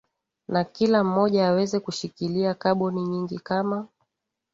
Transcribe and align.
Na 0.47 0.63
kila 0.63 1.03
mmoja 1.03 1.47
aweze 1.47 1.79
kushikilia 1.79 2.53
kaboni 2.53 3.01
nyingi 3.03 3.39
kama 3.39 3.87